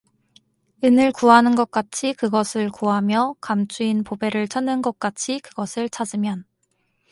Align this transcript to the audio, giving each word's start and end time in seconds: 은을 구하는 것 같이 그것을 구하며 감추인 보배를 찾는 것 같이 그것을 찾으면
은을 0.83 1.11
구하는 1.11 1.53
것 1.55 1.69
같이 1.69 2.13
그것을 2.13 2.71
구하며 2.71 3.35
감추인 3.39 4.03
보배를 4.03 4.47
찾는 4.47 4.81
것 4.81 4.99
같이 4.99 5.39
그것을 5.41 5.89
찾으면 5.89 6.43